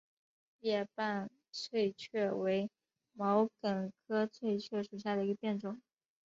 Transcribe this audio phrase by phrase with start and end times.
[0.61, 2.71] 裂瓣翠雀为
[3.13, 5.79] 毛茛科翠雀属下的一个变种。